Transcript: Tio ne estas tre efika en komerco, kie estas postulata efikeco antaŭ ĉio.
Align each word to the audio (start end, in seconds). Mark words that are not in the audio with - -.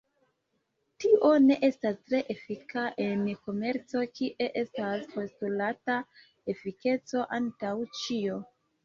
Tio 1.03 1.27
ne 1.41 1.57
estas 1.67 1.99
tre 2.07 2.21
efika 2.35 2.85
en 3.05 3.21
komerco, 3.49 4.01
kie 4.15 4.47
estas 4.63 5.05
postulata 5.13 5.99
efikeco 6.55 7.23
antaŭ 7.39 7.75
ĉio. 8.01 8.41